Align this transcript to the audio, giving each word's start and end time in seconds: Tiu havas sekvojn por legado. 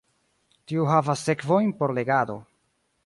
Tiu 0.71 0.87
havas 0.91 1.25
sekvojn 1.27 1.69
por 1.83 1.95
legado. 1.99 2.39